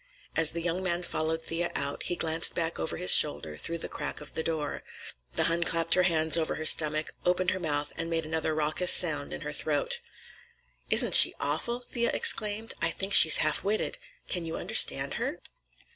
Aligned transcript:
As 0.35 0.49
the 0.53 0.63
young 0.63 0.81
man 0.81 1.03
followed 1.03 1.43
Thea 1.43 1.71
out, 1.75 2.01
he 2.01 2.15
glanced 2.15 2.55
back 2.55 2.79
over 2.79 2.97
his 2.97 3.13
shoulder 3.13 3.55
through 3.55 3.77
the 3.77 3.87
crack 3.87 4.19
of 4.19 4.33
the 4.33 4.41
door; 4.41 4.81
the 5.35 5.43
Hun 5.43 5.63
clapped 5.63 5.93
her 5.93 6.01
hands 6.09 6.39
over 6.39 6.55
her 6.55 6.65
stomach, 6.65 7.13
opened 7.23 7.51
her 7.51 7.59
mouth, 7.59 7.93
and 7.95 8.09
made 8.09 8.25
another 8.25 8.55
raucous 8.55 8.91
sound 8.91 9.31
in 9.31 9.41
her 9.41 9.53
throat. 9.53 9.99
"Isn't 10.89 11.13
she 11.15 11.35
awful?" 11.39 11.81
Thea 11.81 12.09
exclaimed. 12.15 12.73
"I 12.81 12.89
think 12.89 13.13
she's 13.13 13.37
half 13.45 13.63
witted. 13.63 13.99
Can 14.27 14.43
you 14.43 14.57
understand 14.57 15.13
her?" 15.21 15.39